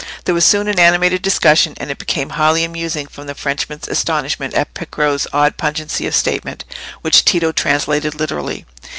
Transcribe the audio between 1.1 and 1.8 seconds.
discussion,